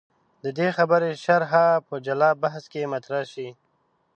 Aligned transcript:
د 0.43 0.45
دې 0.57 0.69
خبرې 0.77 1.11
شرحه 1.23 1.67
په 1.87 1.95
جلا 2.05 2.29
بحث 2.43 2.63
کې 2.71 2.91
مطرح 2.93 3.23
شي. 3.33 3.47